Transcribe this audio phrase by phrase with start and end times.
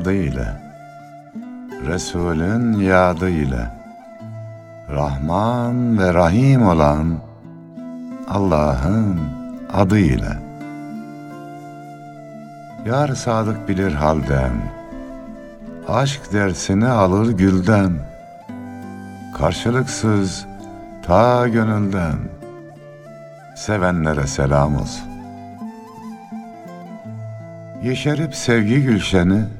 [0.00, 0.48] Tadı ile,
[1.86, 3.70] Resulün yadı ile,
[4.90, 7.18] Rahman ve Rahim olan
[8.28, 9.20] Allah'ın
[9.72, 10.38] adı ile.
[12.86, 14.52] Yar sadık bilir halden,
[15.88, 17.92] Aşk dersini alır gülden,
[19.38, 20.46] Karşılıksız
[21.02, 22.16] ta gönülden,
[23.56, 25.08] Sevenlere selam olsun.
[27.82, 29.59] Yeşerip sevgi gülşeni,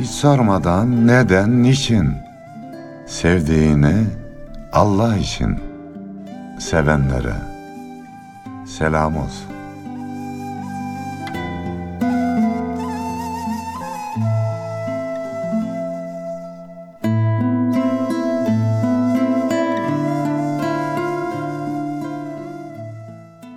[0.00, 2.14] hiç sormadan neden, niçin,
[3.06, 4.06] sevdiğini
[4.72, 5.58] Allah için
[6.58, 7.34] sevenlere
[8.66, 9.50] selam olsun.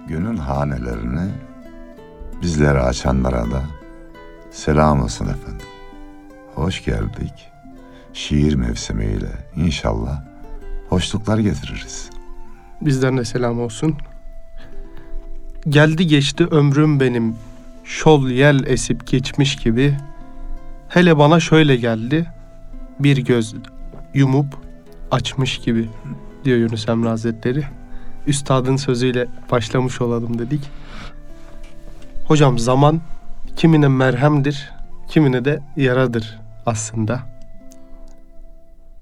[0.08, 1.32] Gönül hanelerini
[2.42, 3.62] bizlere açanlara da
[4.52, 5.53] selam olsun efendim.
[6.64, 7.34] Hoş geldik.
[8.14, 10.22] Şiir mevsimiyle inşallah
[10.90, 12.10] hoşluklar getiririz.
[12.82, 13.96] Bizden de selam olsun.
[15.70, 17.36] Geldi geçti ömrüm benim
[17.84, 19.98] şol yel esip geçmiş gibi.
[20.90, 22.26] Hele bana şöyle geldi.
[23.00, 23.56] Bir göz
[24.14, 24.58] yumup
[25.12, 25.90] açmış gibi
[26.46, 27.64] diyor Yunus Emre Hazretleri.
[28.28, 30.62] Üstadın sözüyle başlamış olalım dedik.
[32.28, 33.02] Hocam zaman
[33.56, 34.72] kimine merhemdir,
[35.10, 37.20] kimine de yaradır aslında.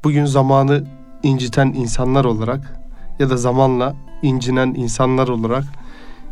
[0.03, 0.83] Bugün zamanı
[1.23, 2.79] inciten insanlar olarak
[3.19, 5.63] ya da zamanla incinen insanlar olarak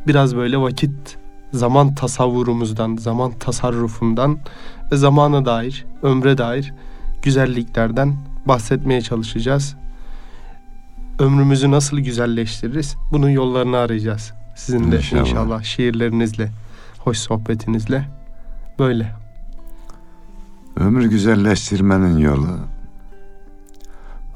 [0.07, 1.17] biraz böyle vakit
[1.53, 4.37] zaman tasavvurumuzdan, zaman tasarrufundan
[4.91, 6.73] ve zamana dair, ömre dair
[7.21, 8.15] güzelliklerden
[8.45, 9.75] bahsetmeye çalışacağız.
[11.19, 12.95] Ömrümüzü nasıl güzelleştiririz?
[13.11, 14.33] Bunun yollarını arayacağız.
[14.55, 15.21] Sizin de İnşallah.
[15.21, 16.49] inşallah, şiirlerinizle,
[16.99, 18.05] hoş sohbetinizle
[18.79, 19.28] böyle.
[20.79, 22.57] Ömrü güzelleştirmenin yolu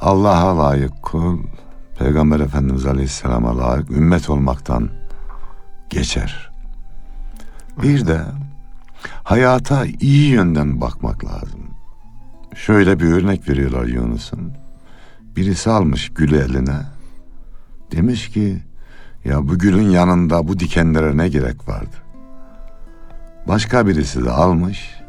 [0.02, 1.40] Allah'a layık kul,
[2.00, 4.90] Peygamber Efendimiz Aleyhisselam'a layık ümmet olmaktan
[5.90, 6.52] geçer.
[7.84, 8.22] Bir de
[9.24, 11.62] hayata iyi yönden bakmak lazım.
[12.56, 14.54] Şöyle bir örnek veriyorlar Yunus'un.
[15.36, 16.80] Birisi almış gülü eline.
[17.92, 18.64] Demiş ki
[19.25, 21.96] ya bu gülün yanında bu dikenlere ne gerek vardı?
[23.48, 25.03] Başka birisi de almış.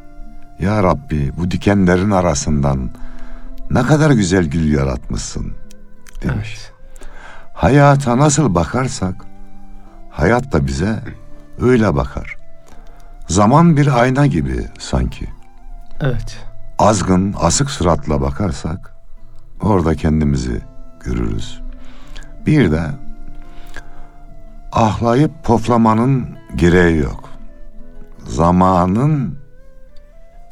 [0.61, 2.91] Ya Rabbi bu dikenlerin arasından
[3.71, 5.53] ne kadar güzel gül yaratmışsın
[6.23, 6.57] demiş.
[6.59, 6.73] Evet.
[7.53, 9.15] Hayata nasıl bakarsak
[10.11, 11.03] hayat da bize
[11.61, 12.37] öyle bakar.
[13.29, 15.29] Zaman bir ayna gibi sanki.
[16.01, 16.39] Evet.
[16.79, 18.95] Azgın, asık suratla bakarsak
[19.61, 20.61] orada kendimizi
[21.05, 21.61] görürüz.
[22.47, 22.83] Bir de
[24.73, 27.31] ahlayıp poflamanın gereği yok.
[28.27, 29.44] Zamanın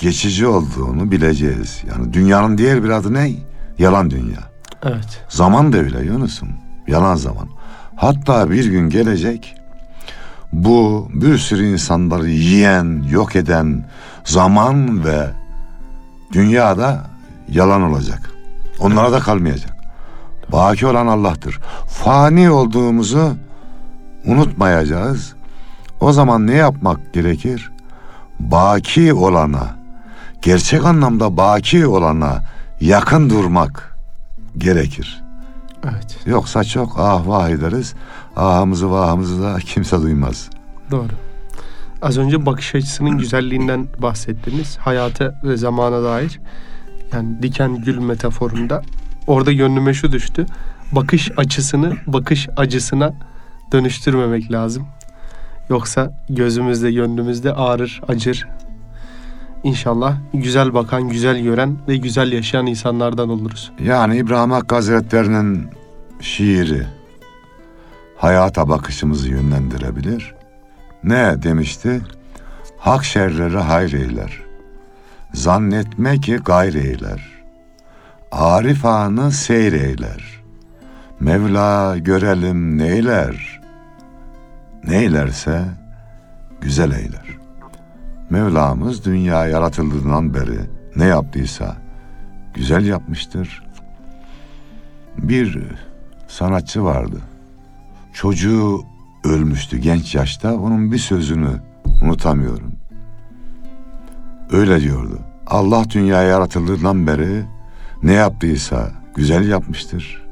[0.02, 1.82] geçici olduğunu bileceğiz.
[1.88, 3.32] Yani dünyanın diğer bir adı ne?
[3.78, 4.40] Yalan dünya.
[4.82, 5.24] Evet.
[5.28, 6.48] Zaman da öyle Yunus'um.
[6.88, 7.48] Yalan zaman.
[7.96, 9.54] Hatta bir gün gelecek
[10.52, 13.84] bu bir sürü insanları yiyen, yok eden
[14.24, 15.30] zaman ve
[16.32, 17.00] dünyada
[17.48, 18.30] yalan olacak.
[18.80, 19.76] Onlara da kalmayacak.
[20.52, 21.60] Baki olan Allah'tır.
[21.88, 23.32] Fani olduğumuzu
[24.26, 25.34] unutmayacağız.
[26.00, 27.72] O zaman ne yapmak gerekir?
[28.40, 29.81] Baki olana,
[30.42, 32.44] gerçek anlamda baki olana
[32.80, 33.96] yakın durmak
[34.58, 35.22] gerekir.
[35.84, 36.18] Evet.
[36.26, 37.94] Yoksa çok ah vah ederiz.
[38.36, 40.50] Ahımızı vahımızı da kimse duymaz.
[40.90, 41.12] Doğru.
[42.02, 44.76] Az önce bakış açısının güzelliğinden bahsettiniz.
[44.76, 46.40] Hayata ve zamana dair.
[47.12, 48.82] Yani diken gül metaforunda.
[49.26, 50.46] Orada gönlüme şu düştü.
[50.92, 53.14] Bakış açısını bakış acısına
[53.72, 54.86] dönüştürmemek lazım.
[55.70, 58.46] Yoksa gözümüzde gönlümüzde ağrır, acır.
[59.64, 63.72] İnşallah güzel bakan, güzel gören ve güzel yaşayan insanlardan oluruz.
[63.84, 65.68] Yani İbrahim Hakkı Hazretleri'nin
[66.20, 66.86] şiiri
[68.16, 70.34] hayata bakışımızı yönlendirebilir.
[71.04, 72.00] Ne demişti?
[72.78, 74.42] Hak şerleri hayır eyler.
[75.34, 77.42] Zannetme ki gayr eyler.
[78.32, 80.42] Arif anı seyr eyler.
[81.20, 83.60] Mevla görelim neyler.
[84.84, 85.64] Neylerse
[86.60, 87.41] güzel eyler.
[88.32, 90.60] Mevlamız dünya yaratıldığından beri
[90.96, 91.76] ne yaptıysa
[92.54, 93.62] güzel yapmıştır.
[95.18, 95.58] Bir
[96.28, 97.20] sanatçı vardı.
[98.12, 98.80] Çocuğu
[99.24, 100.54] ölmüştü genç yaşta.
[100.54, 101.50] Onun bir sözünü
[102.02, 102.72] unutamıyorum.
[104.52, 105.18] Öyle diyordu.
[105.46, 107.44] Allah dünyayı yaratıldığından beri
[108.02, 110.22] ne yaptıysa güzel yapmıştır.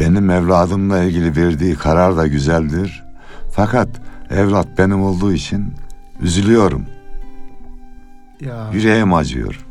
[0.00, 3.04] Benim evladımla ilgili verdiği karar da güzeldir.
[3.52, 3.88] Fakat
[4.30, 5.74] evlat benim olduğu için
[6.20, 6.95] üzülüyorum.
[8.40, 9.66] Ya Yüreğim acıyor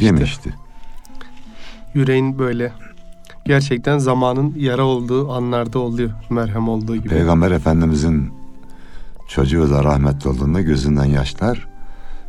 [0.00, 0.54] demişti.
[1.94, 2.72] yüreğin böyle
[3.46, 6.10] gerçekten zamanın yara olduğu anlarda oluyor.
[6.30, 7.08] Merhem olduğu gibi.
[7.08, 8.32] Peygamber Efendimizin
[9.28, 11.68] çocuğu da rahmetli olduğunda gözünden yaşlar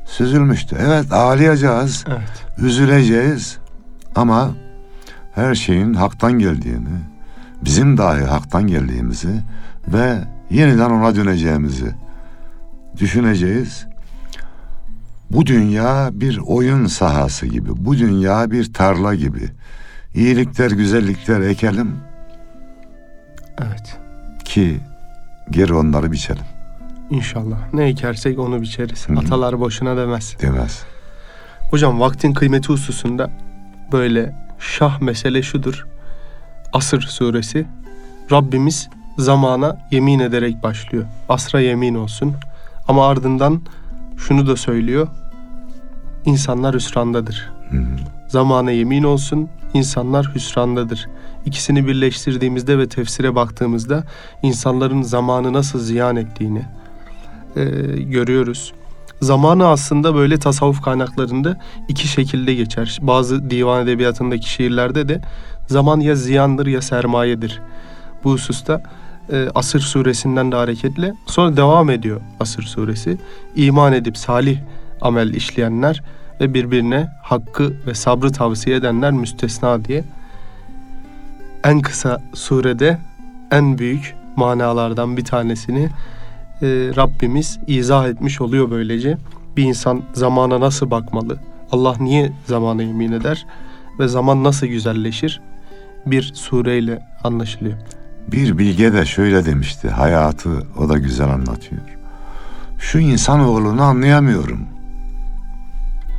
[0.06, 0.78] süzülmüştü.
[0.80, 2.46] Evet ağlayacağız, Evet.
[2.58, 3.58] üzüleceğiz
[4.16, 4.52] ama
[5.36, 6.98] her şeyin haktan geldiğini,
[7.66, 9.42] bizim dahi haktan geldiğimizi
[9.88, 10.18] ve
[10.50, 11.96] yeniden ona döneceğimizi
[13.00, 13.88] düşüneceğiz.
[15.32, 19.50] Bu dünya bir oyun sahası gibi, bu dünya bir tarla gibi.
[20.16, 21.96] İyilikler, güzellikler ekelim
[23.62, 23.98] Evet.
[24.46, 24.80] ki
[25.50, 26.44] geri onları biçelim
[27.10, 27.74] İnşallah.
[27.74, 29.10] Ne ekersek onu biçeriz.
[29.10, 29.20] Hı hı.
[29.20, 30.38] Atalar boşuna demez.
[30.42, 30.84] demez.
[31.72, 33.30] Hocam vaktin kıymeti hususunda
[33.92, 35.88] böyle şah mesele şudur.
[36.74, 37.66] Asır suresi.
[38.32, 41.06] Rabbimiz zamana yemin ederek başlıyor.
[41.30, 42.36] Asra yemin olsun.
[42.88, 43.62] Ama ardından
[44.18, 45.08] şunu da söylüyor.
[46.26, 47.52] İnsanlar hüsrandadır.
[47.70, 47.86] Hı.
[48.28, 51.08] Zamana yemin olsun, insanlar hüsrandadır.
[51.46, 54.04] İkisini birleştirdiğimizde ve tefsire baktığımızda
[54.44, 56.66] insanların zamanı nasıl ziyan ettiğini
[57.56, 57.64] e,
[58.02, 58.74] görüyoruz.
[59.22, 61.58] Zamanı aslında böyle tasavvuf kaynaklarında
[61.88, 63.00] iki şekilde geçer.
[63.02, 65.22] Bazı divan edebiyatındaki şiirlerde de
[65.68, 67.62] zaman ya ziyandır ya sermayedir.
[68.24, 68.84] Bu hususta
[69.32, 73.18] e, Asır suresinden de hareketle sonra devam ediyor Asır suresi.
[73.56, 74.58] İman edip salih
[75.02, 76.04] amel işleyenler
[76.42, 80.04] ve birbirine hakkı ve sabrı tavsiye edenler müstesna diye
[81.64, 82.98] en kısa surede
[83.52, 85.90] en büyük manalardan bir tanesini
[86.62, 89.18] e, Rabbimiz izah etmiş oluyor böylece.
[89.58, 91.38] Bir insan zamana nasıl bakmalı?
[91.72, 93.46] Allah niye zamana yemin eder?
[94.00, 95.42] Ve zaman nasıl güzelleşir?
[96.06, 97.78] Bir sureyle anlaşılıyor.
[98.32, 99.90] Bir bilge de şöyle demişti.
[99.90, 101.82] Hayatı o da güzel anlatıyor.
[102.80, 104.60] Şu insanoğlunu anlayamıyorum.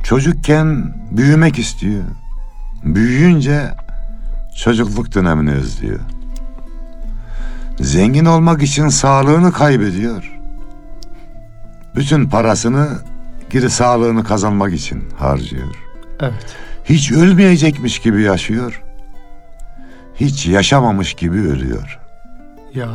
[0.03, 2.03] Çocukken büyümek istiyor.
[2.83, 3.73] Büyüyünce
[4.57, 5.99] çocukluk dönemini özlüyor.
[7.79, 10.31] Zengin olmak için sağlığını kaybediyor.
[11.95, 12.89] Bütün parasını
[13.49, 15.75] geri sağlığını kazanmak için harcıyor.
[16.19, 16.55] Evet.
[16.85, 18.84] Hiç ölmeyecekmiş gibi yaşıyor.
[20.15, 21.99] Hiç yaşamamış gibi ölüyor.
[22.73, 22.89] Ya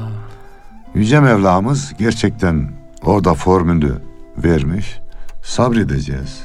[0.94, 2.70] Yüce Mevlamız gerçekten
[3.04, 4.02] orada formülü
[4.36, 5.00] vermiş.
[5.42, 6.42] Sabredeceğiz.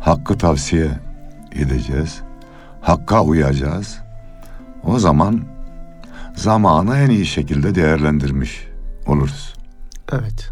[0.00, 0.88] Hakkı tavsiye
[1.52, 2.20] edeceğiz.
[2.80, 3.98] Hakka uyacağız.
[4.84, 5.40] O zaman
[6.34, 8.68] zamanı en iyi şekilde değerlendirmiş
[9.06, 9.54] oluruz.
[10.12, 10.50] evet.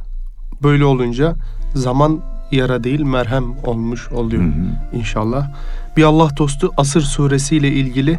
[0.62, 1.35] Böyle olunca
[1.75, 4.43] zaman yara değil merhem olmuş oluyor.
[4.43, 4.97] Hı hı.
[4.97, 5.50] inşallah.
[5.97, 8.19] Bir Allah dostu Asır suresi ile ilgili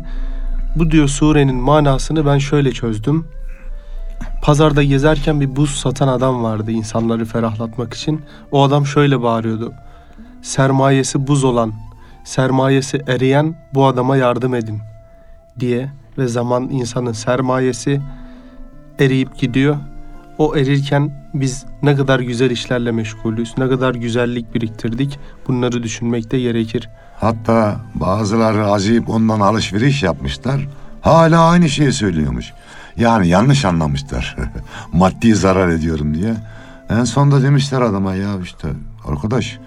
[0.79, 3.27] bu diyor surenin manasını ben şöyle çözdüm.
[4.43, 8.21] Pazarda gezerken bir buz satan adam vardı insanları ferahlatmak için.
[8.51, 9.73] O adam şöyle bağırıyordu.
[10.41, 11.73] Sermayesi buz olan,
[12.23, 14.79] sermayesi eriyen bu adama yardım edin
[15.59, 18.01] diye ve zaman insanın sermayesi
[18.99, 19.77] eriyip gidiyor.
[20.37, 26.89] O erirken biz ne kadar güzel işlerle meşgulüz, ne kadar güzellik biriktirdik bunları düşünmekte gerekir.
[27.19, 30.67] Hatta bazıları acıyıp ondan alışveriş yapmışlar.
[31.01, 32.53] Hala aynı şeyi söylüyormuş.
[32.97, 34.35] Yani yanlış anlamışlar.
[34.93, 36.35] Maddi zarar ediyorum diye.
[36.89, 38.67] En sonunda demişler adama ya işte
[39.05, 39.59] arkadaş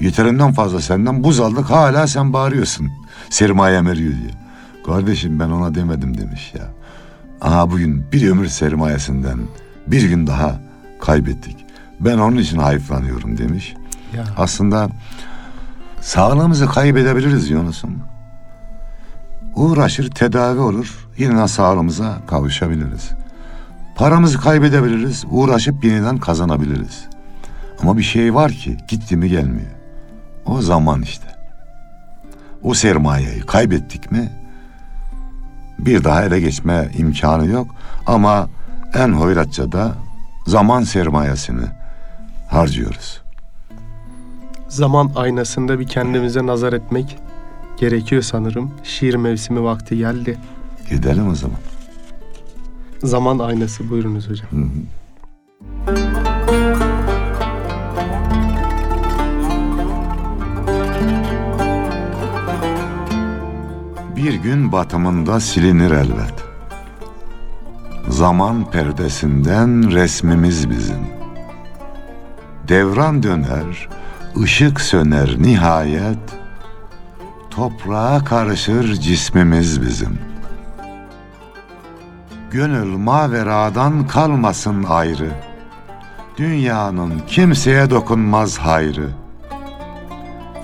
[0.00, 2.88] yeterinden fazla senden buz aldık hala sen bağırıyorsun.
[3.30, 4.30] Sermayem eriyor diye.
[4.86, 6.64] Kardeşim ben ona demedim demiş ya.
[7.40, 9.38] Aha bugün bir ömür sermayesinden
[9.86, 10.60] bir gün daha
[11.00, 11.56] kaybettik.
[12.00, 13.74] Ben onun için hayıflanıyorum demiş.
[14.16, 14.88] Ya Aslında
[16.00, 17.98] sağlığımızı kaybedebiliriz Yunus'um.
[19.54, 23.10] Uğraşır tedavi olur yeniden sağlığımıza kavuşabiliriz.
[23.94, 27.04] Paramızı kaybedebiliriz uğraşıp yeniden kazanabiliriz.
[27.82, 29.70] Ama bir şey var ki gitti mi gelmiyor.
[30.46, 31.26] O zaman işte.
[32.62, 34.32] O sermayeyi kaybettik mi
[35.78, 37.74] bir daha ele geçme imkanı yok.
[38.06, 38.48] Ama
[38.94, 39.94] en hoyratça da
[40.46, 41.66] zaman sermayesini
[42.48, 43.20] harcıyoruz.
[44.68, 47.18] Zaman aynasında bir kendimize nazar etmek
[47.76, 48.70] gerekiyor sanırım.
[48.84, 50.38] Şiir mevsimi vakti geldi.
[50.90, 51.58] Gidelim o zaman.
[53.02, 54.48] Zaman aynası buyurunuz hocam.
[54.50, 54.70] Hı hı.
[64.16, 66.49] Bir gün batımında silinir elbet.
[68.08, 71.06] Zaman perdesinden resmimiz bizim.
[72.68, 73.88] Devran döner,
[74.42, 76.18] ışık söner nihayet.
[77.50, 80.18] Toprağa karışır cismimiz bizim.
[82.50, 85.30] Gönül maveradan kalmasın ayrı.
[86.36, 89.10] Dünyanın kimseye dokunmaz hayrı.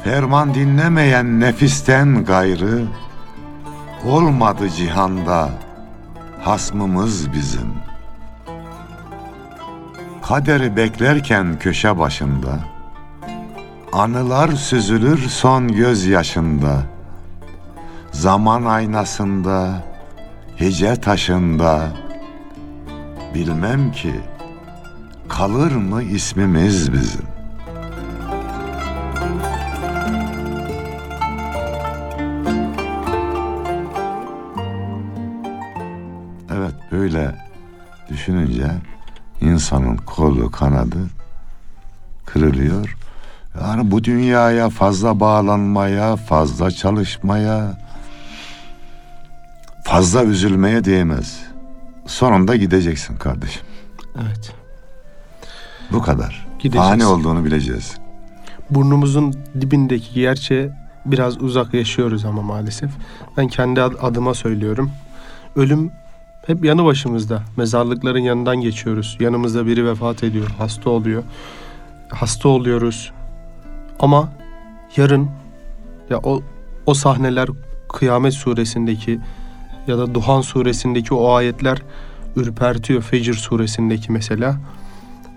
[0.04, 2.82] Ferman dinlemeyen nefisten gayrı
[4.04, 5.50] olmadı cihanda
[6.46, 7.74] hasmımız bizim.
[10.22, 12.58] Kaderi beklerken köşe başında
[13.92, 16.82] anılar süzülür son göz yaşında.
[18.12, 19.84] Zaman aynasında,
[20.56, 21.88] hece taşında
[23.34, 24.20] bilmem ki
[25.28, 27.35] kalır mı ismimiz bizim.
[38.26, 38.70] Düşününce
[39.40, 40.98] insanın kolu kanadı
[42.26, 42.96] kırılıyor.
[43.60, 47.78] Yani bu dünyaya fazla bağlanmaya, fazla çalışmaya,
[49.84, 51.40] fazla üzülmeye değmez.
[52.06, 53.62] Sonunda gideceksin kardeşim.
[54.16, 54.52] Evet.
[55.92, 56.46] Bu kadar.
[56.58, 56.88] Gideceğiz.
[56.88, 57.96] Fani olduğunu bileceğiz.
[58.70, 60.70] Burnumuzun dibindeki gerçeğe
[61.06, 62.90] biraz uzak yaşıyoruz ama maalesef.
[63.36, 64.90] Ben kendi ad- adıma söylüyorum.
[65.56, 65.90] Ölüm
[66.46, 67.42] hep yanı başımızda.
[67.56, 69.16] Mezarlıkların yanından geçiyoruz.
[69.20, 71.22] Yanımızda biri vefat ediyor, hasta oluyor.
[72.08, 73.12] Hasta oluyoruz.
[74.00, 74.32] Ama
[74.96, 75.28] yarın
[76.10, 76.42] ya o
[76.86, 77.48] o sahneler
[77.88, 79.20] Kıyamet suresindeki
[79.86, 81.82] ya da Duhan suresindeki o ayetler
[82.36, 83.02] ürpertiyor.
[83.02, 84.56] Fecr suresindeki mesela.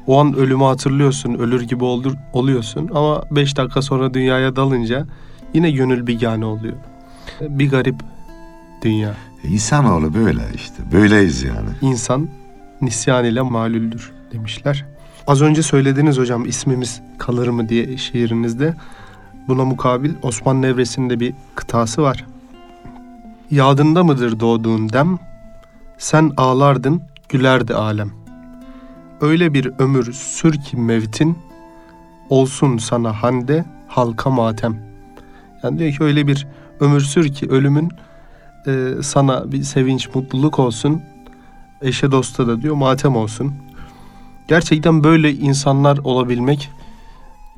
[0.07, 5.07] O an ölümü hatırlıyorsun, ölür gibi olur, oluyorsun ama 5 dakika sonra dünyaya dalınca
[5.53, 6.75] yine gönül bigane oluyor.
[7.41, 7.95] Bir garip
[8.83, 9.13] dünya.
[9.43, 10.83] İnsanoğlu böyle işte.
[10.91, 11.69] Böyleyiz yani.
[11.81, 12.27] İnsan
[12.81, 14.85] nisyan ile malüldür demişler.
[15.27, 18.75] Az önce söylediniz hocam ismimiz kalır mı diye şiirinizde.
[19.47, 22.25] Buna mukabil Osman Nevresi'nde bir kıtası var.
[23.51, 25.19] Yadında mıdır doğduğun dem?
[25.97, 28.11] Sen ağlardın, gülerdi alem.
[29.21, 31.37] Öyle bir ömür sür ki mevtin,
[32.29, 34.77] olsun sana hande, halka matem.
[35.63, 36.47] Yani diyor ki öyle bir
[36.79, 37.91] ömür sür ki ölümün
[38.67, 41.01] e, sana bir sevinç, mutluluk olsun.
[41.81, 43.53] Eşe dosta da diyor matem olsun.
[44.47, 46.71] Gerçekten böyle insanlar olabilmek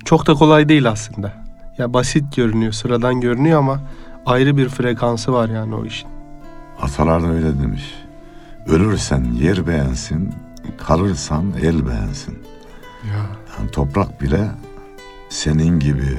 [0.06, 1.34] çok da kolay değil aslında.
[1.78, 3.82] Ya basit görünüyor, sıradan görünüyor ama
[4.26, 6.10] ayrı bir frekansı var yani o işin.
[6.82, 7.94] Atalar da öyle demiş.
[8.68, 10.34] Ölürsen yer beğensin,
[10.78, 12.40] kalırsan el beğensin.
[13.08, 13.26] Ya.
[13.60, 14.48] Yani toprak bile
[15.30, 16.18] senin gibi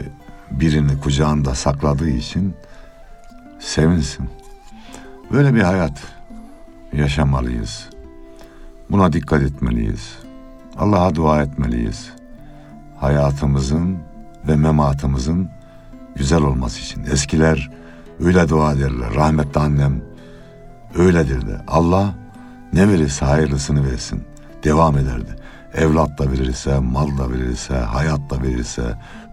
[0.50, 2.54] birini kucağında sakladığı için
[3.58, 4.30] sevinsin.
[5.32, 6.02] Böyle bir hayat
[6.92, 7.88] yaşamalıyız.
[8.90, 10.18] Buna dikkat etmeliyiz.
[10.78, 12.12] Allah'a dua etmeliyiz.
[13.00, 13.98] Hayatımızın
[14.48, 15.50] ve mematımızın
[16.14, 17.04] güzel olması için.
[17.04, 17.70] Eskiler
[18.24, 19.14] öyle dua ederler.
[19.14, 20.02] Rahmetli annem
[20.98, 21.60] öyledir de.
[21.68, 22.14] Allah
[22.72, 24.24] ne verirse hayırlısını versin.
[24.64, 25.36] Devam ederdi.
[25.74, 28.82] Evlat da verirse, mal da verirse, hayat da verirse,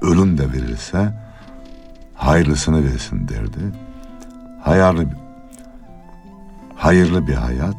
[0.01, 1.13] ölüm de verirse
[2.15, 3.59] hayırlısını versin derdi.
[4.61, 5.05] Hayırlı,
[6.79, 7.77] hayırlı bir hayat,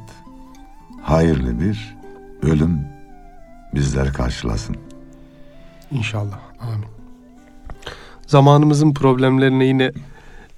[1.02, 1.96] hayırlı bir
[2.42, 2.80] ölüm
[3.74, 4.76] bizleri karşılasın.
[5.90, 6.38] İnşallah.
[6.60, 6.84] Amin.
[8.26, 9.92] Zamanımızın problemlerine yine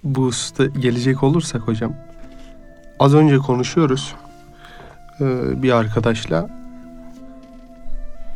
[0.04, 1.94] bu hususta gelecek olursak hocam.
[2.98, 4.14] Az önce konuşuyoruz
[5.20, 6.48] ee, bir arkadaşla.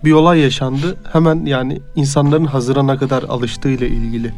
[0.05, 0.97] Bir olay yaşandı.
[1.13, 4.35] Hemen yani insanların hazıra ne kadar alıştığıyla ilgili.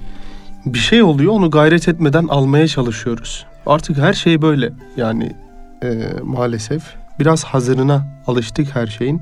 [0.67, 3.47] Bir şey oluyor onu gayret etmeden almaya çalışıyoruz.
[3.67, 5.37] Artık her şey böyle yani
[5.83, 6.83] e, maalesef.
[7.21, 9.21] Biraz hazırına alıştık her şeyin.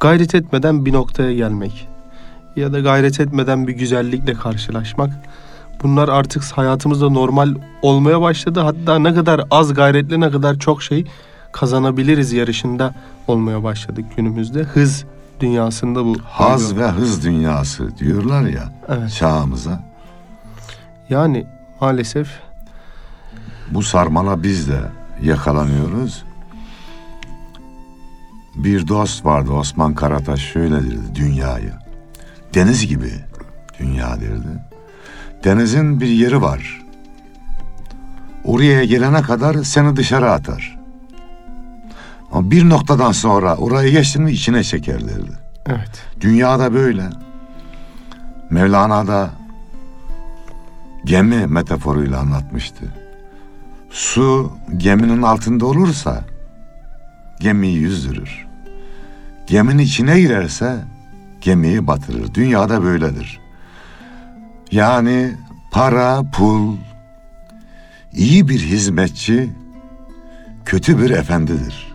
[0.00, 1.88] Gayret etmeden bir noktaya gelmek
[2.56, 5.10] ya da gayret etmeden bir güzellikle karşılaşmak.
[5.82, 8.60] Bunlar artık hayatımızda normal olmaya başladı.
[8.60, 11.06] Hatta ne kadar az gayretle ne kadar çok şey
[11.52, 12.94] kazanabiliriz yarışında
[13.26, 14.62] olmaya başladık günümüzde.
[14.62, 15.04] Hız
[15.40, 16.16] dünyasında bu.
[16.24, 19.12] Haz ve hız dünyası diyorlar ya Evet.
[19.12, 19.82] çağımıza.
[21.08, 21.46] Yani
[21.80, 22.28] maalesef
[23.70, 24.80] Bu sarmala biz de
[25.22, 26.24] yakalanıyoruz.
[28.54, 31.72] Bir dost vardı Osman Karataş şöyle derdi dünyayı.
[32.54, 33.12] Deniz gibi
[33.80, 34.48] dünya derdi.
[35.44, 36.82] Denizin bir yeri var.
[38.44, 40.78] Oraya gelene kadar seni dışarı atar.
[42.32, 45.32] Ama bir noktadan sonra orayı geçtin mi içine çeker derdi.
[45.66, 46.02] evet.
[46.20, 47.04] Dünyada böyle.
[48.50, 49.30] Mevlana da
[51.04, 52.84] gemi metaforuyla anlatmıştı.
[53.90, 56.24] Su geminin altında olursa
[57.40, 58.46] gemiyi yüzdürür.
[59.46, 60.76] Geminin içine girerse
[61.40, 62.34] gemiyi batırır.
[62.34, 63.40] Dünyada böyledir.
[64.72, 65.32] Yani
[65.70, 66.76] para, pul,
[68.12, 69.50] iyi bir hizmetçi,
[70.64, 71.94] kötü bir efendidir.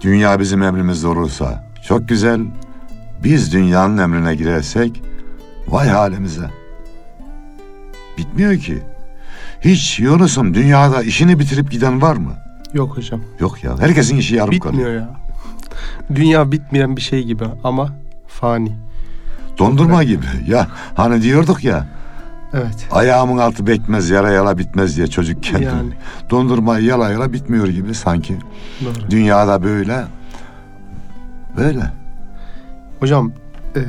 [0.00, 2.40] Dünya bizim emrimizde olursa çok güzel.
[3.24, 5.02] Biz dünyanın emrine girersek
[5.68, 6.50] vay halimize.
[8.18, 8.82] Bitmiyor ki.
[9.66, 12.32] Hiç Yunus'um dünyada işini bitirip giden var mı?
[12.72, 13.20] Yok hocam.
[13.40, 13.78] Yok ya.
[13.78, 14.72] Herkesin işi yarım kalıyor.
[14.72, 15.10] Bitmiyor ya.
[16.14, 17.88] Dünya bitmeyen bir şey gibi ama
[18.28, 18.72] fani.
[19.58, 20.26] Dondurma gibi.
[20.48, 21.86] Ya hani diyorduk ya
[22.52, 22.88] Evet.
[22.90, 25.58] ayağımın altı bekmez yara yala bitmez diye çocukken.
[25.62, 25.92] Yani.
[26.30, 28.36] Dondurma yala yala bitmiyor gibi sanki.
[28.84, 29.10] Doğru.
[29.10, 30.04] Dünyada böyle.
[31.56, 31.92] Böyle.
[33.00, 33.32] Hocam
[33.76, 33.80] e,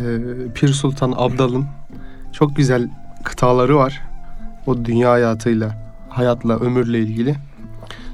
[0.54, 1.66] Pir Sultan Abdal'ın
[2.34, 2.90] çok güzel
[3.24, 4.02] kıtaları var.
[4.68, 7.36] O dünya hayatıyla, hayatla, ömürle ilgili.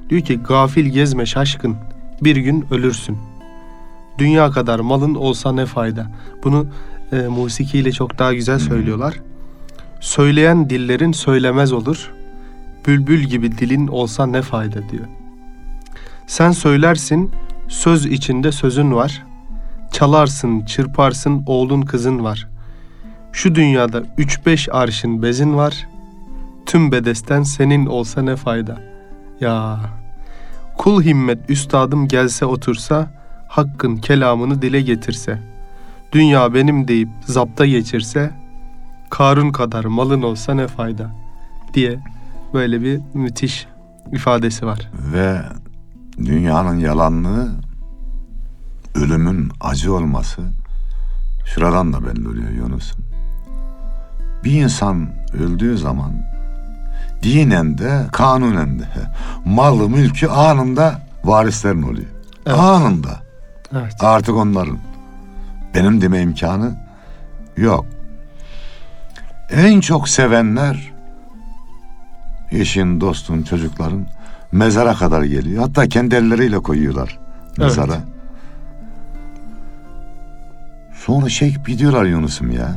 [0.10, 1.76] Diyor ki gafil gezme şaşkın,
[2.22, 3.18] bir gün ölürsün.
[4.18, 6.08] Dünya kadar malın olsa ne fayda.
[6.44, 6.68] Bunu
[7.12, 9.20] e, musikiyle çok daha güzel söylüyorlar.
[10.00, 12.12] Söyleyen dillerin söylemez olur.
[12.88, 15.06] Bülbül gibi dilin olsa ne fayda diyor.
[16.28, 17.32] Sen söylersin,
[17.68, 19.24] söz içinde sözün var.
[19.92, 22.48] Çalarsın, çırparsın, oğlun kızın var.
[23.32, 25.88] Şu dünyada üç beş arşın bezin var.
[26.74, 28.78] Tüm bedesten senin olsa ne fayda.
[29.40, 29.80] Ya
[30.78, 33.12] kul himmet üstadım gelse otursa,
[33.48, 35.40] hakkın kelamını dile getirse.
[36.12, 38.32] Dünya benim deyip zapta geçirse,
[39.10, 41.12] Karun kadar malın olsa ne fayda
[41.74, 42.00] diye
[42.54, 43.68] böyle bir müthiş
[44.12, 44.90] ifadesi var.
[45.14, 45.42] Ve
[46.18, 47.52] dünyanın yalanlığı
[48.96, 50.42] ölümün acı olması
[51.46, 53.06] şuradan da belli oluyor Yunus'um.
[54.44, 56.33] Bir insan öldüğü zaman
[57.24, 58.86] dinen de kanunen de
[59.46, 62.08] malı mülkü anında varislerin oluyor.
[62.46, 62.60] Evet.
[62.60, 63.22] Anında.
[63.72, 63.94] Evet.
[64.00, 64.78] Artık onların.
[65.76, 66.76] Benim deme imkanı
[67.58, 67.86] yok.
[69.52, 70.94] En çok sevenler
[72.52, 74.06] eşin, dostun, çocukların
[74.52, 75.64] mezara kadar geliyor.
[75.64, 77.20] Hatta kendi elleriyle koyuyorlar
[77.58, 77.98] mezara.
[81.06, 82.76] Sonra çekip gidiyorlar Yunus'um ya.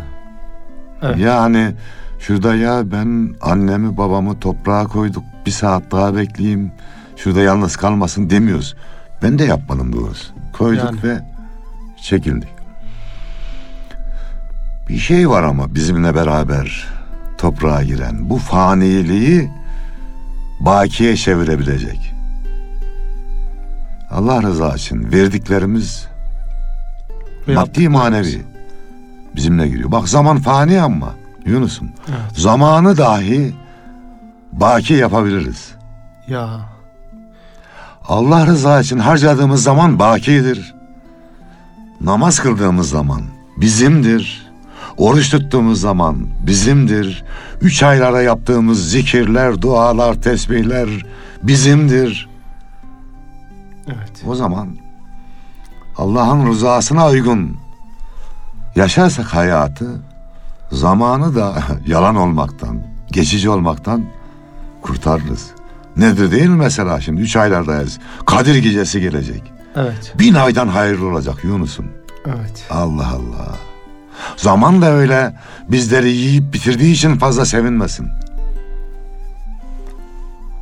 [1.02, 1.18] Evet.
[1.18, 1.74] Yani
[2.18, 6.72] şurada ya ben annemi babamı toprağa koyduk bir saat daha bekleyeyim.
[7.16, 8.76] Şurada yalnız kalmasın demiyoruz.
[9.22, 10.33] Ben de yapmadım doğrusu.
[10.52, 11.02] Koyduk Yani.
[11.02, 11.20] ve
[12.02, 12.48] çekildik.
[14.88, 16.87] Bir şey var ama bizimle beraber
[17.38, 19.50] toprağa giren bu faniliği
[20.61, 22.14] bakiye çevirebilecek.
[24.11, 26.09] Allah rızası için verdiklerimiz
[27.48, 28.44] Ve maddi manevi
[29.37, 29.92] bizimle giriyor.
[29.92, 31.14] Bak zaman fani ama
[31.46, 31.88] Yunus'um.
[32.09, 32.38] Evet.
[32.38, 33.54] Zamanı dahi
[34.52, 35.74] baki yapabiliriz.
[36.28, 36.61] Ya
[38.09, 40.74] Allah rızası için harcadığımız zaman bakidir.
[42.00, 43.22] Namaz kıldığımız zaman
[43.56, 44.46] bizimdir.
[44.96, 47.24] Oruç tuttuğumuz zaman bizimdir.
[47.61, 50.88] Üç aylara yaptığımız zikirler, dualar, tesbihler
[51.42, 52.28] bizimdir.
[53.87, 54.22] evet.
[54.26, 54.68] O zaman
[55.98, 57.56] Allah'ın rızasına uygun
[58.76, 60.00] yaşarsak hayatı
[60.72, 61.55] zamanı da
[61.87, 64.05] yalan olmaktan, geçici olmaktan
[64.83, 65.50] kurtarırız.
[65.96, 67.98] Nedir değil mi mesela şimdi üç aylardayız.
[68.26, 69.42] Kadir gecesi gelecek.
[69.76, 70.14] Evet.
[70.18, 71.87] Bin aydan hayırlı olacak Yunus'um.
[72.26, 72.66] Evet.
[72.70, 73.59] Allah Allah.
[74.37, 75.37] Zaman da öyle
[75.68, 78.09] bizleri yiyip bitirdiği için fazla sevinmesin.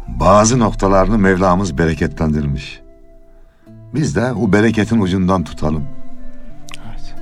[0.08, 2.80] Bazı noktalarını Mevlamız bereketlendirmiş.
[3.94, 5.84] Biz de o bereketin ucundan tutalım.
[6.86, 7.14] Evet.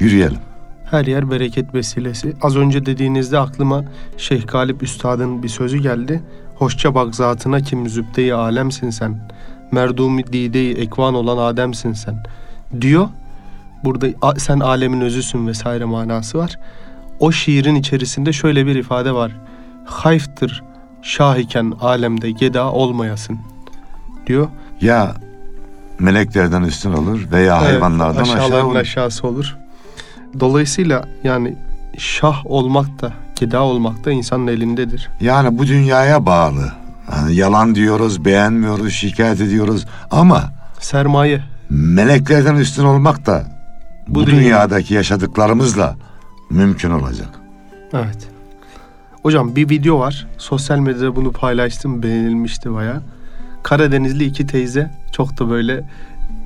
[0.00, 0.47] Yürüyelim.
[0.90, 2.34] Her yer bereket vesilesi.
[2.42, 3.84] Az önce dediğinizde aklıma
[4.16, 6.22] Şeyh Galip Üstad'ın bir sözü geldi.
[6.54, 9.30] Hoşça bak zatına kim zübde-i alemsin sen.
[9.72, 12.22] Merdumi dide-i ekvan olan Ademsin sen.
[12.80, 13.08] Diyor.
[13.84, 14.06] Burada
[14.38, 16.58] sen alemin özüsün vesaire manası var.
[17.20, 19.32] O şiirin içerisinde şöyle bir ifade var.
[19.84, 20.62] Hayftır
[21.02, 23.38] şah iken alemde geda olmayasın.
[24.26, 24.48] Diyor.
[24.80, 25.14] Ya
[25.98, 28.76] meleklerden üstün olur veya Evet, hayvanlardan aşağı olur.
[28.76, 29.56] aşağısı olur.
[30.40, 31.56] Dolayısıyla yani
[31.98, 35.08] şah olmak da, geda olmak da insanın elindedir.
[35.20, 36.72] Yani bu dünyaya bağlı.
[37.10, 41.40] Hani yalan diyoruz, beğenmiyoruz, şikayet ediyoruz ama Sermaye.
[41.70, 43.44] meleklerden üstün olmak da
[44.08, 45.96] bu, Bu dünya- dünyadaki yaşadıklarımızla
[46.50, 47.28] mümkün olacak.
[47.92, 48.28] Evet.
[49.22, 50.26] Hocam bir video var.
[50.38, 52.02] Sosyal medyada bunu paylaştım.
[52.02, 53.00] Beğenilmişti baya.
[53.62, 55.84] Karadenizli iki teyze çok da böyle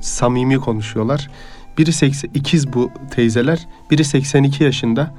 [0.01, 1.29] samimi konuşuyorlar.
[1.77, 3.67] Biri 80, ikiz bu teyzeler.
[3.91, 5.13] Biri 82 yaşında.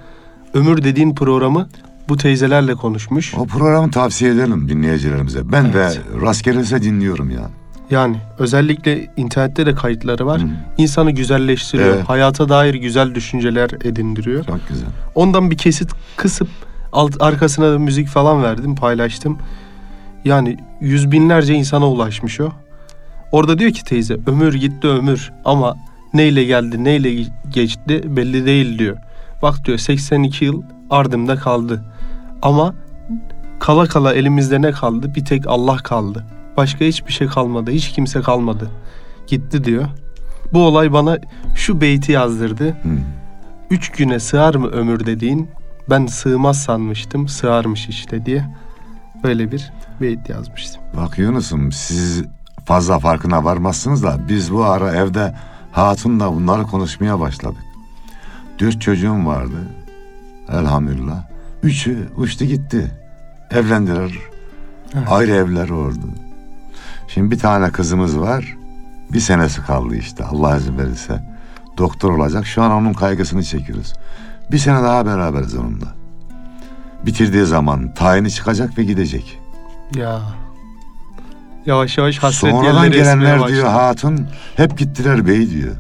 [0.55, 1.69] Ömür dediğin programı
[2.09, 3.35] bu teyzelerle konuşmuş.
[3.35, 5.53] O programı tavsiye edelim dinleyicilerimize.
[5.53, 5.75] Ben Evet.
[5.75, 7.51] de rastgelese dinliyorum yani.
[7.90, 10.43] Yani özellikle internette de kayıtları var.
[10.43, 10.47] Hı.
[10.79, 11.95] İnsanı güzelleştiriyor.
[11.95, 12.09] Evet.
[12.09, 14.45] Hayata dair güzel düşünceler edindiriyor.
[14.45, 14.88] Çok güzel.
[15.14, 16.49] Ondan bir kesit kısıp
[16.93, 19.38] alt, arkasına da müzik falan verdim, paylaştım.
[20.25, 22.49] Yani yüz binlerce insana ulaşmış o.
[23.33, 25.77] Orada diyor ki teyze, ömür gitti ömür ama
[26.14, 28.96] neyle geldi, neyle geçti belli değil diyor.
[29.42, 31.85] Bak diyor 82 yıl ardımda kaldı.
[32.42, 32.74] Ama
[33.61, 35.14] kala kala elimizde ne kaldı?
[35.14, 36.24] Bir tek Allah kaldı.
[36.57, 38.70] Başka hiçbir şey kalmadı, hiç kimse kalmadı.
[39.27, 39.85] Gitti diyor.
[40.53, 41.18] Bu olay bana
[41.55, 42.68] şu beyti yazdırdı.
[42.68, 42.74] Hı.
[43.70, 45.50] Üç güne sığar mı ömür dediğin
[45.90, 48.44] ben sığmaz sanmıştım sığarmış işte diye
[49.22, 50.83] böyle bir beyit yazmıştım.
[50.96, 52.24] Bak Yunus'um siz
[52.64, 55.35] fazla farkına varmazsınız da biz bu ara evde
[55.75, 57.63] hatunla bunları konuşmaya başladık.
[58.59, 59.57] Dört çocuğum vardı.
[60.49, 61.25] Elhamdülillah.
[61.63, 62.91] Üçü uçtu gitti.
[63.51, 64.13] Evlendiler.
[64.95, 65.09] Evet.
[65.11, 66.07] Ayrı evler oldu.
[67.09, 68.57] Şimdi bir tane kızımız var.
[69.13, 71.23] Bir senesi kaldı işte Allah izin verirse.
[71.79, 72.47] Doktor olacak.
[72.47, 73.93] Şu an onun kaygısını çekiyoruz.
[74.53, 75.95] Bir sene daha beraberiz onunla.
[77.07, 79.41] Bitirdiği zaman tayini çıkacak ve gidecek.
[79.95, 80.23] Ya
[81.66, 85.74] yavaş yavaş hasret Sonradan gelenler diyor hatun hep gittiler bey diyor.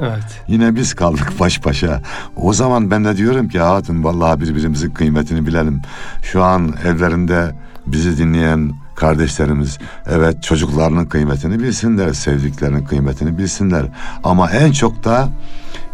[0.00, 0.42] Evet.
[0.48, 2.02] Yine biz kaldık baş başa.
[2.36, 5.82] O zaman ben de diyorum ki hatun vallahi birbirimizin kıymetini bilelim.
[6.22, 7.54] Şu an evlerinde
[7.86, 13.86] bizi dinleyen kardeşlerimiz evet çocuklarının kıymetini bilsinler, sevdiklerinin kıymetini bilsinler.
[14.24, 15.28] Ama en çok da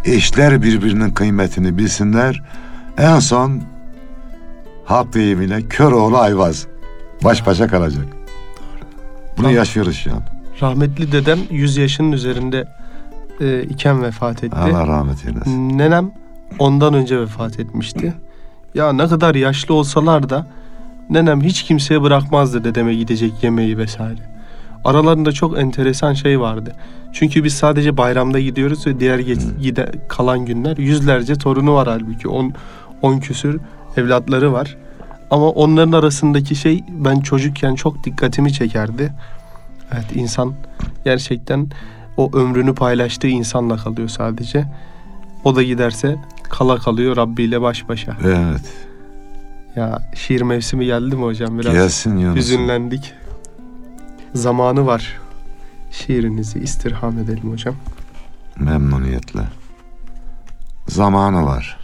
[0.05, 2.43] eşler birbirinin kıymetini bilsinler.
[2.99, 3.63] En son
[4.85, 6.67] halk deyimiyle kör oğlu ayvaz.
[7.25, 8.22] Baş başa kalacak.
[9.37, 9.55] Bunu Tamam.
[9.55, 10.23] yaşıyoruz şu an.
[10.63, 12.65] Rahmetli dedem 100 yaşının üzerinde
[13.41, 14.57] e, iken vefat etti.
[14.57, 15.79] Allah rahmet eylesin.
[15.79, 16.11] Nenem
[16.59, 18.15] ondan önce vefat etmişti.
[18.75, 20.47] Ya ne kadar yaşlı olsalar da
[21.11, 24.21] nenem hiç kimseye bırakmazdı dedeme gidecek yemeği vesaire.
[24.85, 26.73] Aralarında çok enteresan şey vardı.
[27.13, 32.29] Çünkü biz sadece bayramda gidiyoruz ve diğer ge- gide kalan günler yüzlerce torunu var halbuki.
[32.29, 32.53] 10
[33.03, 33.61] 10 küsür
[33.97, 34.77] evlatları var.
[35.33, 39.13] Ama onların arasındaki şey ben çocukken çok dikkatimi çekerdi.
[39.93, 40.55] Evet insan
[41.05, 41.71] gerçekten
[42.17, 44.65] o ömrünü paylaştığı insanla kalıyor sadece.
[45.45, 48.17] O da giderse kala kalıyor Rabbi ile baş başa.
[48.25, 48.73] Evet.
[49.77, 51.59] Ya şiir mevsimi geldi mi hocam?
[51.59, 52.37] Biraz Gelsin Yunus.
[52.37, 53.15] hüzünlendik.
[54.35, 55.21] Zamanı var.
[55.91, 57.75] Şiirinizi istirham edelim hocam.
[58.59, 59.43] Memnuniyetle.
[60.89, 61.82] Zamanı var.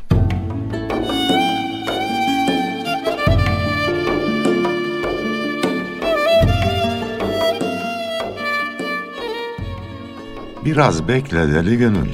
[10.69, 12.09] Biraz bekle deli gönül.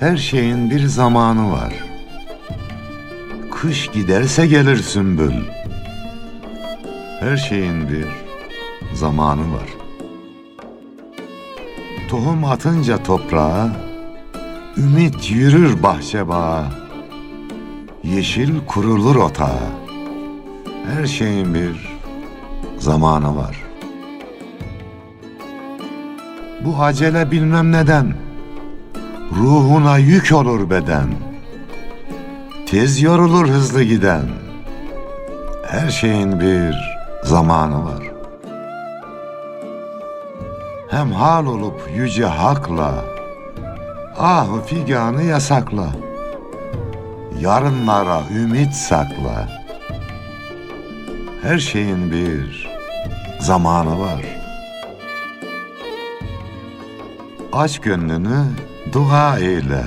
[0.00, 1.74] Her şeyin bir zamanı var.
[3.52, 5.32] Kış giderse gelir sümbül.
[7.20, 8.06] Her şeyin bir
[8.94, 9.68] zamanı var.
[12.08, 13.76] Tohum atınca toprağa,
[14.76, 16.72] ümit yürür bahçe bağa.
[18.04, 19.60] Yeşil kurulur otağa.
[20.86, 21.98] Her şeyin bir
[22.78, 23.67] zamanı var.
[26.64, 28.14] Bu acele bilmem neden.
[29.36, 31.08] Ruhuna yük olur beden.
[32.66, 34.22] Tez yorulur hızlı giden.
[35.66, 36.76] Her şeyin bir
[37.22, 38.02] zamanı var.
[40.90, 43.04] Hem hal olup yüce hakla,
[44.18, 45.86] ahı figanı yasakla.
[47.40, 49.48] Yarınlara ümit sakla.
[51.42, 52.68] Her şeyin bir
[53.40, 54.37] zamanı var.
[57.52, 58.44] Aç gönlünü
[58.92, 59.82] dua eyle.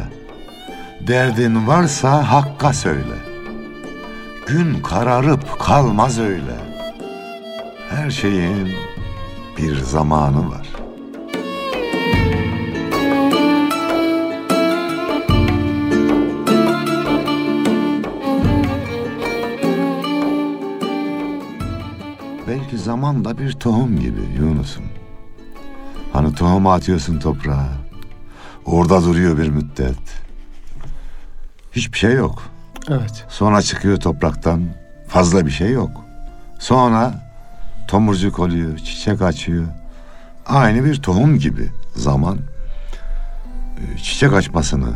[1.07, 3.15] Derdin varsa hakka söyle.
[4.47, 6.57] Gün kararıp kalmaz öyle.
[7.89, 8.69] Her şeyin
[9.57, 10.67] bir zamanı var.
[22.47, 25.00] Belki zaman da bir tohum gibi Yunus'um.
[26.13, 27.67] Hani tohumu atıyorsun toprağa.
[28.65, 30.21] Orada duruyor bir müddet.
[31.71, 32.43] Hiçbir şey yok.
[32.89, 33.25] Evet.
[33.29, 34.63] Sonra çıkıyor topraktan.
[35.07, 35.91] Fazla bir şey yok.
[36.59, 37.13] Sonra
[37.87, 39.65] tomurcuk oluyor, çiçek açıyor.
[40.45, 42.37] Aynı bir tohum gibi zaman.
[43.77, 44.93] e, Çiçek açmasını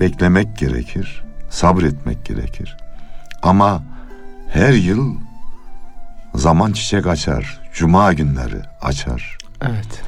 [0.00, 1.22] beklemek gerekir.
[1.50, 2.76] Sabretmek gerekir.
[3.42, 3.82] Ama
[4.52, 5.14] her yıl
[6.34, 7.60] zaman çiçek açar.
[7.74, 9.38] Cuma günleri açar.
[9.62, 10.02] Evet.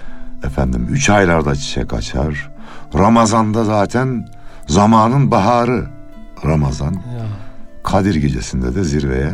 [0.45, 2.51] Efendim üç aylarda çiçek açar.
[2.95, 4.29] Ramazan'da zaten
[4.67, 5.87] zamanın baharı
[6.45, 6.93] Ramazan.
[6.93, 7.27] Ya.
[7.83, 9.33] Kadir gecesinde de zirveye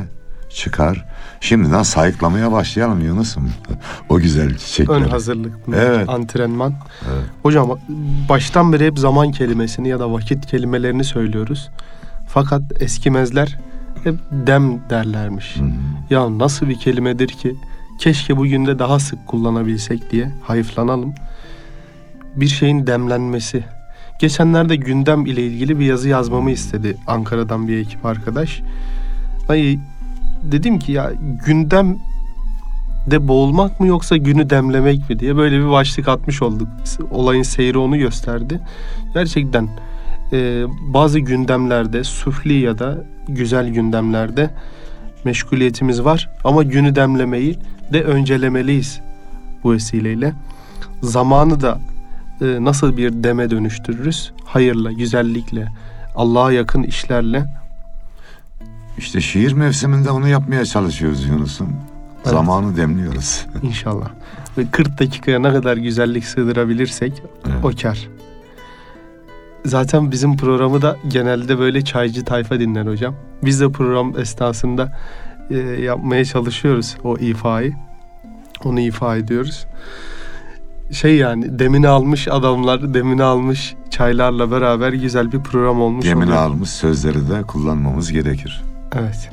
[0.51, 1.05] çıkar.
[1.41, 3.53] Şimdiden sayıklamaya başlayalım Yunus'um.
[4.09, 4.97] o güzel çiçekleri.
[5.05, 6.09] Ön hazırlık, Evet.
[6.09, 6.75] antrenman.
[7.15, 7.25] Evet.
[7.43, 7.79] Hocam
[8.29, 11.71] baştan beri hep zaman kelimesini ya da vakit kelimelerini söylüyoruz.
[12.29, 13.59] Fakat eskimezler
[14.05, 15.57] hep dem derlermiş.
[15.57, 15.71] Hı hı.
[16.11, 17.57] Ya nasıl bir kelimedir ki
[17.99, 21.15] keşke bugün de daha sık kullanabilsek diye hayıflanalım.
[22.37, 23.65] Bir şeyin demlenmesi.
[24.19, 28.63] Geçenlerde gündem ile ilgili bir yazı yazmamı istedi Ankara'dan bir ekip arkadaş.
[29.49, 29.79] Ay
[30.43, 31.13] dedim ki ya
[31.47, 31.97] gündem
[33.11, 36.69] de boğulmak mı yoksa günü demlemek mi diye böyle bir başlık atmış olduk.
[37.11, 38.61] Olayın seyri onu gösterdi.
[39.15, 39.69] Gerçekten
[40.33, 44.51] e, bazı gündemlerde sufli ya da güzel gündemlerde
[45.25, 47.59] meşguliyetimiz var ama günü demlemeyi
[47.93, 49.01] de öncelemeliyiz
[49.65, 50.35] bu vesileyle.
[51.03, 51.79] Zamanı da
[52.41, 54.33] e, nasıl bir deme dönüştürürüz?
[54.45, 55.69] Hayırla, güzellikle,
[56.17, 57.45] Allah'a yakın işlerle.
[58.99, 61.69] İşte şiir mevsiminde onu yapmaya çalışıyoruz Yunus'um.
[62.17, 62.29] Evet.
[62.35, 63.47] Zamanı demliyoruz.
[63.63, 64.09] İnşallah.
[64.59, 67.65] Ve 40 dakikaya ne kadar güzellik sığdırabilirsek Evet.
[67.65, 68.09] o kar.
[69.65, 73.15] Zaten bizim programı da genelde böyle çaycı tayfa dinler hocam.
[73.45, 74.99] Biz de program esnasında
[75.51, 77.75] e, yapmaya çalışıyoruz o ifayı.
[78.65, 79.67] Onu ifa ediyoruz.
[80.91, 86.39] Şey yani demini almış adamlar, demini almış çaylarla beraber güzel bir program olmuş Yemin oluyor.
[86.39, 88.63] almış sözleri de kullanmamız gerekir.
[88.95, 89.31] Evet.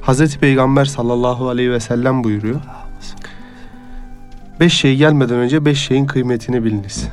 [0.00, 2.60] Hazreti Peygamber sallallahu aleyhi ve sellem buyuruyor.
[4.60, 7.08] Beş şey gelmeden önce beş şeyin kıymetini biliniz.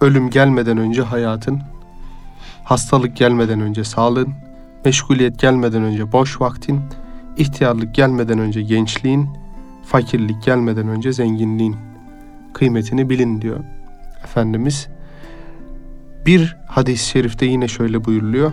[0.00, 1.60] Ölüm gelmeden önce hayatın,
[2.64, 4.34] hastalık gelmeden önce sağlığın,
[4.84, 6.80] meşguliyet gelmeden önce boş vaktin,
[7.36, 9.28] ihtiyarlık gelmeden önce gençliğin,
[9.84, 11.76] fakirlik gelmeden önce zenginliğin
[12.52, 13.60] kıymetini bilin diyor
[14.24, 14.88] Efendimiz.
[16.26, 18.52] Bir hadis-i şerifte yine şöyle buyuruluyor.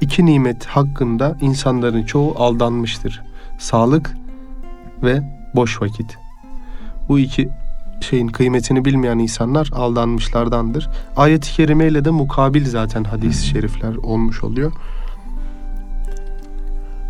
[0.00, 3.22] İki nimet hakkında insanların çoğu aldanmıştır.
[3.58, 4.16] Sağlık
[5.02, 5.22] ve
[5.54, 6.18] boş vakit.
[7.08, 7.48] Bu iki
[8.00, 10.88] şeyin kıymetini bilmeyen insanlar aldanmışlardandır.
[11.16, 14.72] Ayet-i kerimeyle de mukabil zaten hadis-i şerifler olmuş oluyor.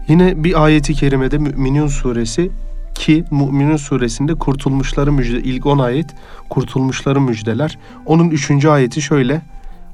[0.09, 2.51] Yine bir ayeti kerimede Müminun suresi
[2.95, 6.15] ki Müminun suresinde kurtulmuşları müjde ilk 10 ayet
[6.51, 7.79] kurtulmuşları müjdeler.
[8.07, 9.43] Onun üçüncü ayeti şöyle.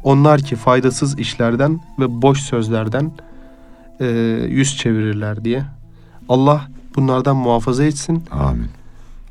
[0.05, 3.13] Onlar ki faydasız işlerden ve boş sözlerden
[4.01, 4.07] e,
[4.49, 5.63] yüz çevirirler diye.
[6.29, 8.25] Allah bunlardan muhafaza etsin.
[8.31, 8.69] Amin.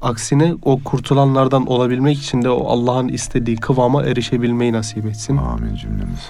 [0.02, 5.38] Aksine o kurtulanlardan olabilmek için de o Allah'ın istediği kıvama erişebilmeyi nasip etsin.
[5.38, 6.30] Amin cümlemiz.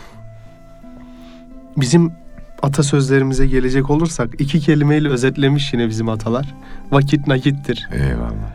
[1.77, 2.11] Bizim
[2.61, 6.55] atasözlerimize gelecek olursak iki kelimeyle özetlemiş yine bizim atalar.
[6.91, 7.89] Vakit nakittir.
[7.91, 8.53] Eyvallah.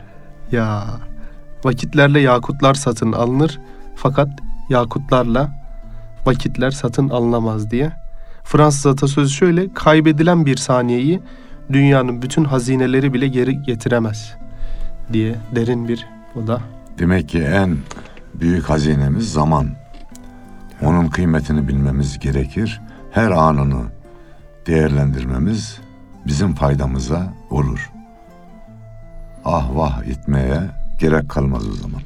[0.52, 0.84] Ya
[1.64, 3.60] vakitlerle yakutlar satın alınır
[3.96, 4.28] fakat
[4.70, 5.50] yakutlarla
[6.26, 7.92] vakitler satın alınamaz diye.
[8.44, 11.20] Fransız atasözü şöyle kaybedilen bir saniyeyi
[11.72, 14.34] dünyanın bütün hazineleri bile geri getiremez
[15.12, 16.60] diye derin bir o da.
[16.98, 17.76] Demek ki en
[18.34, 19.68] büyük hazinemiz zaman.
[20.82, 22.80] Onun kıymetini bilmemiz gerekir.
[23.14, 23.82] Her anını
[24.66, 25.80] değerlendirmemiz
[26.26, 27.90] bizim faydamıza olur.
[29.44, 30.60] Ah vah etmeye
[30.98, 32.00] gerek kalmaz o zaman.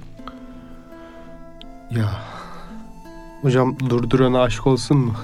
[1.90, 2.08] Ya
[3.42, 5.14] hocam durdurana aşk olsun mu?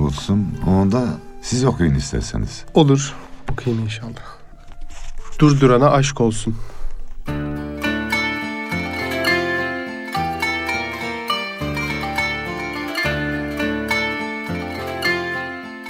[0.00, 1.06] Olsun onu da
[1.42, 2.64] siz okuyun isterseniz.
[2.74, 3.14] Olur.
[3.52, 4.38] Okuyayım inşallah.
[5.38, 6.56] Durdurana aşk olsun.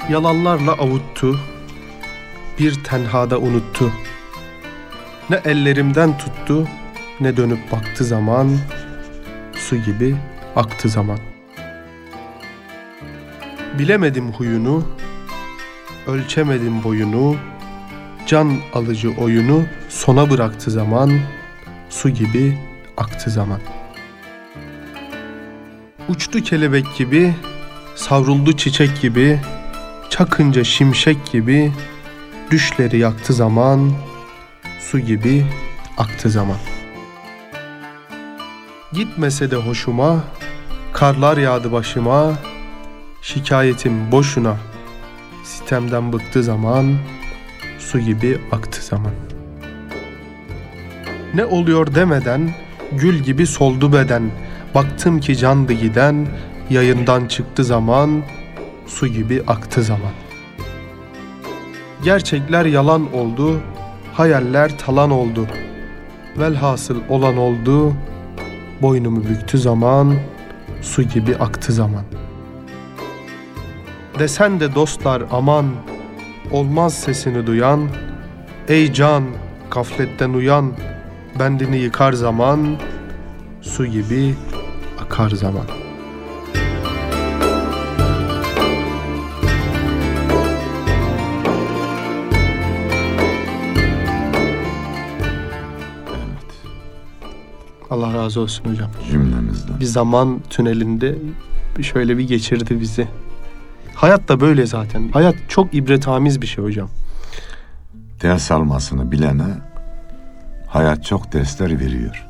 [0.08, 1.40] Yalanlarla avuttu,
[2.58, 3.92] bir tenhada unuttu.
[5.30, 6.68] Ne ellerimden tuttu,
[7.20, 8.58] ne dönüp baktı zaman,
[9.56, 10.16] su gibi
[10.56, 11.18] aktı zaman.
[13.78, 14.84] Bilemedim huyunu,
[16.06, 17.36] ölçemedim boyunu,
[18.26, 21.12] can alıcı oyunu sona bıraktı zaman,
[21.90, 22.58] su gibi
[22.96, 23.60] aktı zaman.
[26.08, 27.34] Uçtu kelebek gibi,
[27.94, 29.40] savruldu çiçek gibi,
[30.18, 31.72] çakınca şimşek gibi,
[32.50, 33.92] düşleri yaktı zaman,
[34.80, 35.46] su gibi
[35.98, 36.56] aktı zaman.
[38.92, 40.24] Gitmese de hoşuma,
[40.92, 42.32] karlar yağdı başıma,
[43.22, 44.56] şikayetim boşuna,
[45.44, 46.94] sitemden bıktı zaman,
[47.78, 49.12] su gibi aktı zaman.
[51.34, 52.50] Ne oluyor demeden,
[52.92, 54.30] gül gibi soldu beden,
[54.74, 56.26] baktım ki candı giden,
[56.70, 58.22] yayından çıktı zaman,
[58.88, 60.12] su gibi aktı zaman.
[62.04, 63.60] Gerçekler yalan oldu,
[64.12, 65.46] hayaller talan oldu.
[66.38, 67.94] Velhasıl olan oldu,
[68.82, 70.14] boynumu büktü zaman,
[70.82, 72.04] su gibi aktı zaman.
[74.18, 75.66] Desen de dostlar aman,
[76.50, 77.88] olmaz sesini duyan,
[78.68, 79.24] ey can
[79.70, 80.72] gafletten uyan,
[81.38, 82.76] bendini yıkar zaman,
[83.62, 84.34] su gibi
[85.04, 85.77] akar zaman.
[97.98, 98.90] Allah razı olsun hocam.
[99.10, 99.80] Cümlemizden.
[99.80, 101.18] Bir zaman tünelinde
[101.82, 103.08] şöyle bir geçirdi bizi.
[103.94, 105.08] Hayat da böyle zaten.
[105.08, 106.88] Hayat çok ibretamiz bir şey hocam.
[108.22, 109.44] Ders almasını bilene
[110.66, 112.26] hayat çok dersler veriyor.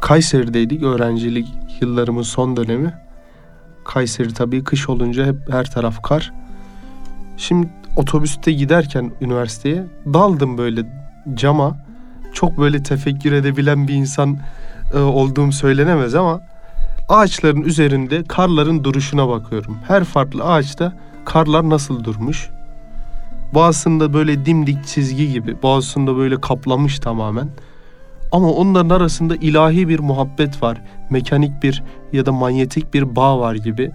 [0.00, 1.48] Kayseri'deydik öğrencilik
[1.80, 2.94] yıllarımın son dönemi.
[3.84, 6.32] Kayseri tabii kış olunca hep her taraf kar.
[7.36, 10.82] Şimdi otobüste giderken üniversiteye daldım böyle
[11.34, 11.76] cama.
[12.32, 14.38] Çok böyle tefekkür edebilen bir insan
[14.94, 16.40] e, olduğum söylenemez ama
[17.08, 19.78] ağaçların üzerinde karların duruşuna bakıyorum.
[19.88, 20.92] Her farklı ağaçta
[21.24, 22.50] karlar nasıl durmuş?
[23.54, 27.48] Bazısında böyle dimdik çizgi gibi, bazısında böyle kaplamış tamamen.
[28.32, 30.82] Ama onların arasında ilahi bir muhabbet var.
[31.10, 33.90] Mekanik bir ya da manyetik bir bağ var gibi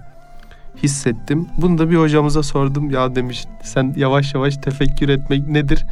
[0.82, 1.46] hissettim.
[1.56, 2.90] Bunu da bir hocamıza sordum.
[2.90, 5.84] Ya demiş sen yavaş yavaş tefekkür etmek nedir?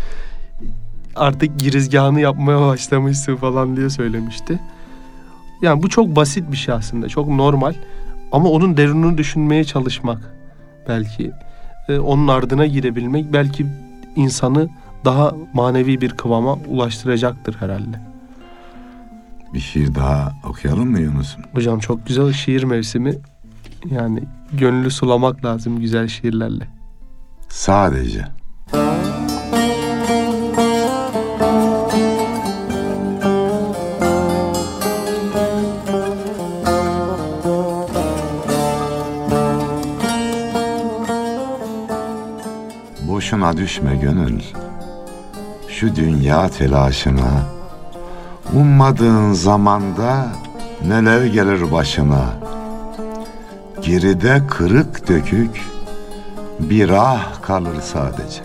[1.16, 4.58] Artık girizgahını yapmaya başlamışsın falan diye söylemişti.
[5.62, 7.08] Yani bu çok basit bir şey aslında.
[7.08, 7.74] Çok normal.
[8.32, 10.34] Ama onun derinini düşünmeye çalışmak
[10.88, 11.32] belki.
[11.88, 13.66] e, onun ardına girebilmek belki
[14.16, 14.68] insanı
[15.04, 18.00] daha manevi bir kıvama ulaştıracaktır herhalde.
[19.54, 21.42] Bir şiir daha okuyalım mı Yunus'um?
[21.52, 23.14] Hocam çok güzel şiir mevsimi.
[23.90, 24.22] Yani
[24.52, 26.66] gönlü sulamak lazım güzel şiirlerle.
[27.48, 28.24] Sadece.
[43.12, 44.40] Boşuna düşme gönül.
[45.68, 47.30] Şu dünya telaşına.
[48.54, 50.26] Ummadığın zamanda
[50.88, 52.24] neler gelir başına.
[53.82, 55.70] Geride kırık dökük
[56.60, 58.42] bir ah kalır sadece.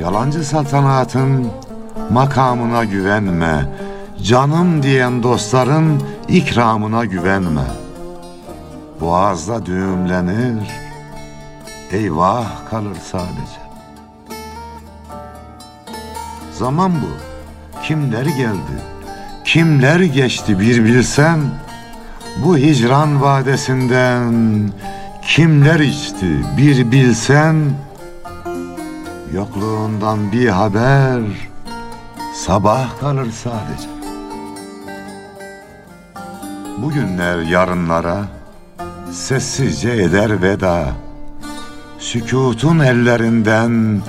[0.00, 1.46] Yalancı saltanatın
[2.10, 3.68] makamına güvenme.
[4.22, 7.66] Canım diyen dostların ikramına güvenme.
[9.00, 10.89] Boğazda düğümlenir,
[11.92, 13.60] eyvah kalır sadece.
[16.52, 17.30] Zaman bu.
[17.82, 18.76] Kimler geldi,
[19.44, 21.40] kimler geçti bir bilsen.
[22.44, 24.34] Bu hicran vadesinden
[25.22, 27.56] kimler içti bir bilsen.
[29.34, 31.20] Yokluğundan bir haber,
[32.34, 33.88] sabah kalır sadece.
[36.82, 38.24] Bugünler yarınlara
[39.12, 40.92] sessizce eder veda.
[42.00, 44.02] Sükutun ellerinden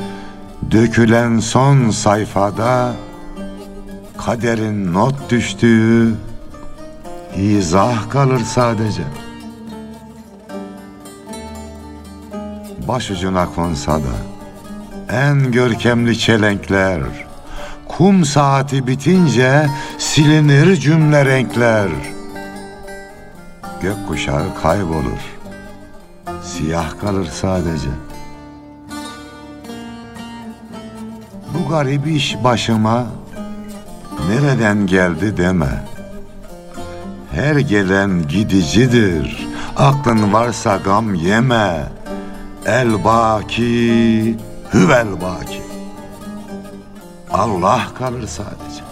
[0.71, 2.93] dökülen son sayfada
[4.17, 6.15] kaderin not düştüğü
[7.35, 9.03] izah kalır sadece.
[12.87, 14.15] Başucuna konsa da
[15.09, 17.01] en görkemli çelenkler
[17.87, 21.89] kum saati bitince silinir cümle renkler.
[23.81, 25.30] Gökkuşağı kaybolur.
[26.61, 27.89] Siyah kalır sadece.
[31.53, 33.05] Bu garip iş başıma
[34.29, 35.85] nereden geldi deme.
[37.31, 39.47] Her gelen gidicidir.
[39.77, 41.83] Aklın varsa gam yeme.
[42.65, 44.37] El baki,
[44.73, 45.61] hüvel baki.
[47.31, 48.90] Allah kalır sadece.